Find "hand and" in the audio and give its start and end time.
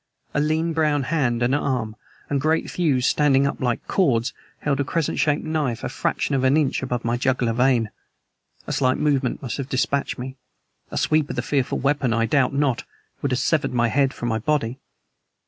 1.03-1.53